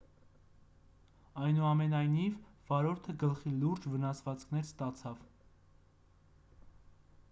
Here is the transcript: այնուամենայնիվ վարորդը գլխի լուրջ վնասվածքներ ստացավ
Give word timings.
այնուամենայնիվ 1.41 2.39
վարորդը 2.71 3.17
գլխի 3.27 3.55
լուրջ 3.59 3.87
վնասվածքներ 3.93 4.67
ստացավ 4.69 5.23